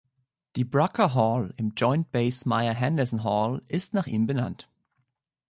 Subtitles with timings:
[0.55, 4.67] Die Brucker Hall im Joint Base Myer-Henderson Hall ist nach ihm benannt.